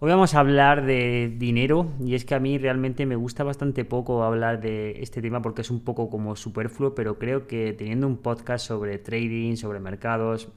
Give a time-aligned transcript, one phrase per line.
[0.00, 3.84] Hoy vamos a hablar de dinero y es que a mí realmente me gusta bastante
[3.84, 8.06] poco hablar de este tema porque es un poco como superfluo, pero creo que teniendo
[8.06, 10.52] un podcast sobre trading, sobre mercados,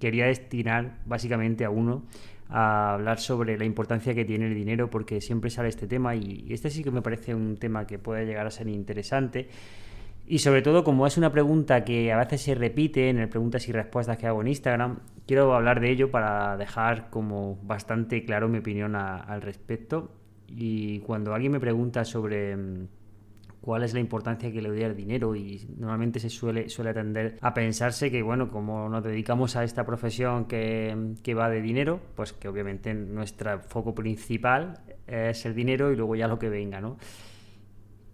[0.00, 2.02] quería destinar básicamente a uno
[2.48, 6.48] a hablar sobre la importancia que tiene el dinero porque siempre sale este tema y
[6.50, 9.46] este sí que me parece un tema que puede llegar a ser interesante
[10.30, 13.68] y sobre todo, como es una pregunta que a veces se repite en el preguntas
[13.68, 18.48] y respuestas que hago en Instagram, quiero hablar de ello para dejar como bastante claro
[18.48, 20.12] mi opinión al respecto.
[20.46, 22.86] Y cuando alguien me pregunta sobre mm,
[23.60, 27.36] cuál es la importancia que le doy al dinero y normalmente se suele, suele tender
[27.40, 31.98] a pensarse que, bueno, como nos dedicamos a esta profesión que, que va de dinero,
[32.14, 34.78] pues que obviamente nuestro foco principal
[35.08, 36.98] es el dinero y luego ya lo que venga, ¿no?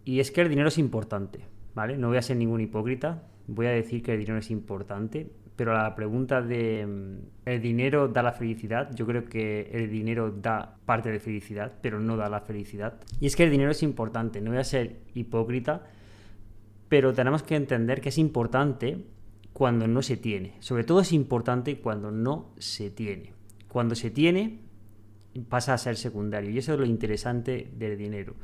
[0.06, 1.55] Y es que el dinero es importante
[1.98, 5.72] no voy a ser ningún hipócrita, voy a decir que el dinero es importante, pero
[5.72, 8.90] la pregunta de mm, ¿el dinero da la felicidad?
[8.94, 13.00] Yo creo que el dinero da parte de felicidad, pero no da la felicidad.
[13.20, 15.84] Y es que el dinero es importante, no voy a ser hipócrita,
[16.88, 19.04] pero tenemos que entender que es importante
[19.52, 20.54] cuando no se tiene.
[20.60, 23.32] Sobre todo es importante cuando no se tiene.
[23.68, 24.60] Cuando se tiene
[25.48, 26.50] pasa a ser secundario.
[26.50, 28.34] Y eso es lo interesante del dinero.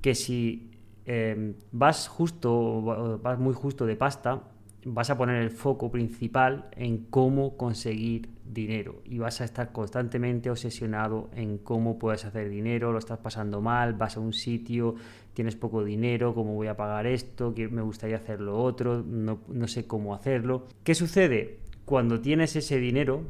[0.00, 0.70] Que si
[1.06, 4.42] Em, vas justo, vas muy justo de pasta,
[4.84, 10.50] vas a poner el foco principal en cómo conseguir dinero y vas a estar constantemente
[10.50, 14.96] obsesionado en cómo puedes hacer dinero, lo estás pasando mal, vas a un sitio,
[15.32, 19.68] tienes poco dinero, cómo voy a pagar esto, me gustaría hacer lo otro, no, no
[19.68, 20.66] sé cómo hacerlo.
[20.82, 21.58] ¿Qué sucede?
[21.84, 23.22] Cuando tienes ese dinero,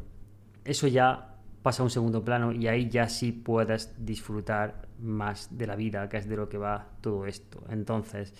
[0.64, 1.35] eso ya
[1.66, 6.08] pasa a un segundo plano y ahí ya sí puedes disfrutar más de la vida,
[6.08, 7.64] que es de lo que va todo esto.
[7.70, 8.32] Entonces,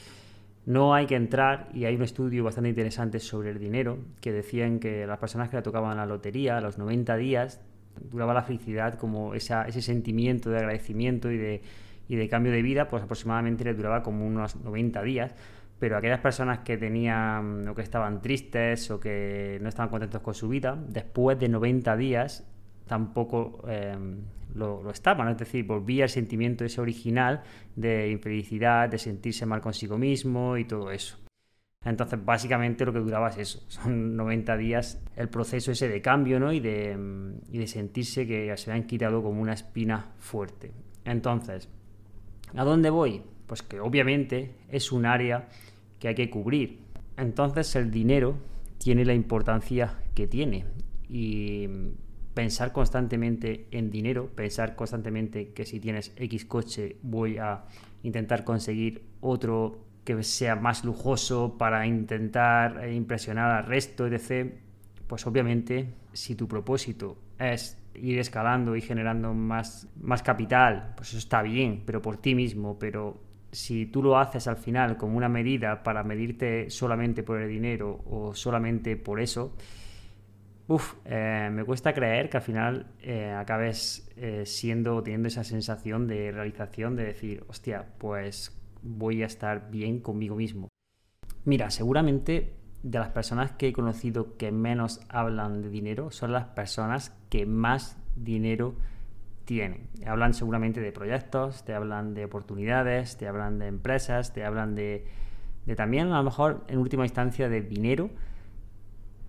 [0.65, 4.79] no hay que entrar, y hay un estudio bastante interesante sobre el dinero, que decían
[4.79, 7.61] que las personas que le tocaban la lotería a los 90 días,
[8.01, 11.63] duraba la felicidad como ese sentimiento de agradecimiento y de,
[12.07, 15.35] y de cambio de vida, pues aproximadamente le duraba como unos 90 días.
[15.81, 20.33] Pero aquellas personas que tenían o que estaban tristes o que no estaban contentos con
[20.33, 22.47] su vida, después de 90 días
[22.87, 24.23] tampoco em,
[24.55, 27.43] lo, estaban, es decir, volvía el sentimiento ese original
[27.75, 31.19] de infelicidad, de sentirse mal consigo mismo y todo eso.
[31.85, 36.41] Entonces, básicamente lo que duraba es eso, son 90 días el proceso ese de cambio
[36.41, 36.53] ¿no?
[36.53, 40.73] y, de, em, sentirse que se han quitado como una espina fuerte.
[41.05, 41.69] Entonces,
[42.57, 43.23] ¿a dónde voy?
[43.47, 45.49] Pues que obviamente es un área
[46.01, 46.81] que hay que cubrir.
[47.17, 48.37] Entonces el dinero
[48.79, 50.65] tiene la importancia que tiene
[51.09, 51.69] y
[52.37, 57.65] pensar constantemente en dinero, pensar constantemente que si tienes X coche voy a
[58.03, 64.53] intentar conseguir otro que sea más lujoso para intentar eh, impresionar al resto, etc.,
[65.07, 71.19] pues obviamente si tu propósito es ir escalando y generando más, más capital, pues eso
[71.19, 73.19] está bien, pero por ti mismo, pero
[73.51, 78.05] si tú lo haces al final como una medida para medirte solamente por el dinero
[78.05, 79.57] o solamente por eso,
[80.69, 86.09] Uf, eh, me cuesta creer que al final eh, acabes eh, siendo, teniendo esa sensación
[86.09, 90.69] de realización de decir, hostia, pues voy a estar bien conmigo mismo.
[91.45, 96.47] Mira, seguramente de las personas que he conocido que menos hablan de dinero son las
[96.47, 98.75] personas que más dinero
[99.45, 99.89] tienen.
[100.05, 105.07] Hablan seguramente de proyectos, te hablan de oportunidades, te hablan de empresas, te hablan de,
[105.65, 108.11] de también a lo mejor en última instancia de dinero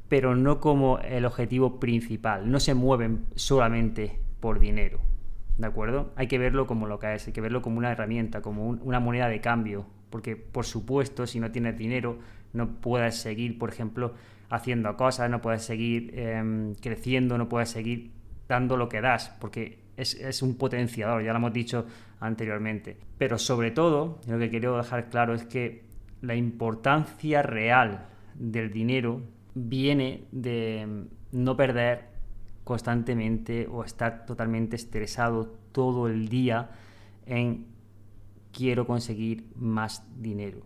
[0.09, 2.49] pero no como el objetivo principal.
[2.49, 4.99] No se mueven solamente por dinero.
[5.57, 6.13] ¿De acuerdo?
[6.15, 8.99] Hay que verlo como lo que es, hay que verlo como una herramienta, como una
[8.99, 9.85] moneda de cambio.
[10.09, 12.19] Porque, por supuesto, si no tienes dinero,
[12.53, 14.13] no puedes seguir, por ejemplo,
[14.49, 18.11] haciendo cosas, no puedes seguir em, creciendo, no puedes seguir
[18.47, 21.85] dando lo que das, porque es, es, un potenciador, ya lo hemos dicho
[22.21, 22.97] anteriormente.
[23.17, 25.83] Pero sobre todo, lo que quiero dejar claro es que
[26.21, 29.21] la importancia real del dinero
[29.57, 32.09] viene de no perder
[32.63, 36.69] constantemente o estar totalmente estresado todo el día
[37.25, 37.65] en
[38.51, 40.59] quiero conseguir más dinero.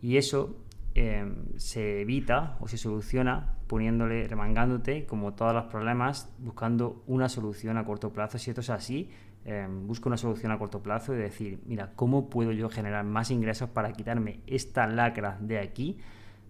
[0.00, 0.56] Y eso
[0.94, 7.76] em, se evita o se soluciona poniéndole, remangándote, como todos los problemas, buscando una solución
[7.76, 8.38] a corto plazo.
[8.38, 9.10] Si esto es así,
[9.44, 13.30] eh, busco una solución a corto plazo y decir, mira, ¿cómo puedo yo generar más
[13.30, 15.98] ingresos para quitarme esta lacra de aquí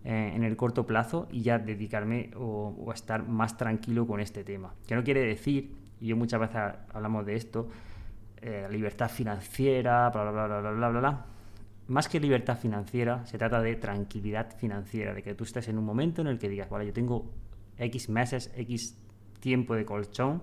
[0.04, 4.74] eh, en el corto plazo y ya dedicarme o, estar más tranquilo con este tema?
[4.86, 6.56] Que no quiere decir, y yo muchas veces
[6.92, 7.68] hablamos de esto,
[8.40, 11.26] eh, libertad financiera, bla, bla, bla, bla, bla, bla, bla.
[11.88, 15.84] Más que libertad financiera, se trata de tranquilidad financiera, de que tú estés en un
[15.84, 17.30] momento en el que digas, vale, yo tengo
[17.76, 18.98] X meses, X
[19.40, 20.42] tiempo de colchón,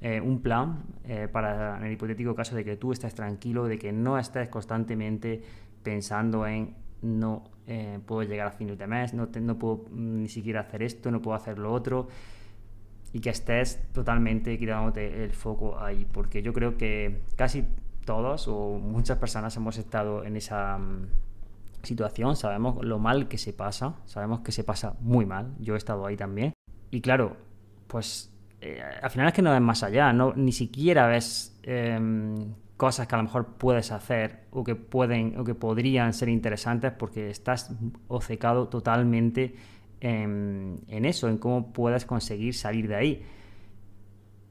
[0.00, 3.78] eh, un plan eh, para en el hipotético caso de que tú estés tranquilo, de
[3.78, 5.40] que no estés constantemente
[5.82, 10.60] pensando en no eh, puedo llegar a fin de mes, no, no puedo ni siquiera
[10.60, 12.08] hacer esto, no puedo hacer lo otro.
[13.12, 17.66] Y que estés totalmente quitándote el foco ahí, porque yo creo que casi
[18.04, 21.06] todos o muchas personas hemos estado en esa mm,
[21.82, 25.78] situación, sabemos lo mal que se pasa, sabemos que se pasa muy mal, yo he
[25.78, 26.52] estado ahí también.
[26.90, 27.36] Y claro,
[27.86, 32.54] pues eh, al final es que no ves más allá, no, ni siquiera ves em,
[32.82, 36.90] cosas que a lo mejor puedes hacer o que pueden o que podrían ser interesantes
[36.90, 37.72] porque estás
[38.08, 39.54] obcecado totalmente
[40.00, 43.22] en, eso, en cómo puedes conseguir salir de ahí.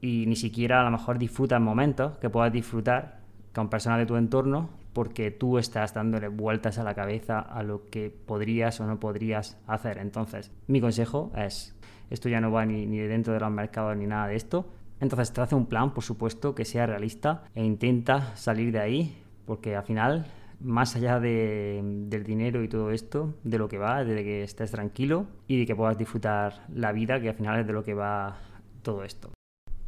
[0.00, 3.20] Y ni siquiera a lo mejor disfrutas momentos que puedas disfrutar
[3.54, 7.84] con personas de tu entorno porque tú estás dándole vueltas a la cabeza a lo
[7.90, 9.98] que podrías o no podrías hacer.
[9.98, 11.76] Entonces, mi consejo es
[12.08, 14.64] esto ya no va ni, ni dentro de los mercados ni nada de esto.
[15.02, 19.74] Entonces traza un plan, por supuesto, que sea realista e intenta salir de ahí, porque
[19.74, 20.26] al final,
[20.60, 25.26] más allá del dinero y todo esto, de lo que va, de que estés tranquilo
[25.48, 28.38] y de que puedas disfrutar la vida, que al final es de lo que va
[28.82, 29.32] todo esto.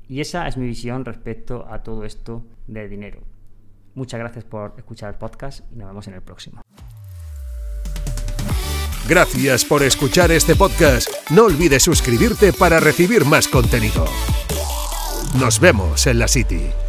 [0.08, 3.20] Y esa es mi visión respecto a todo esto de dinero.
[3.94, 6.60] Muchas gracias por escuchar el podcast y nos vemos en el próximo.
[9.08, 11.08] Gracias por escuchar este podcast.
[11.30, 14.06] No olvides suscribirte para recibir más contenido.
[15.38, 16.83] Nos vemos en la City.